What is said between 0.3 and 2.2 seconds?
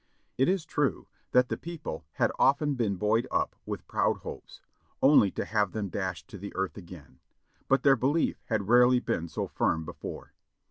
It is true that the people